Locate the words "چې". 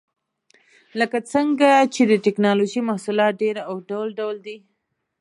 1.93-2.01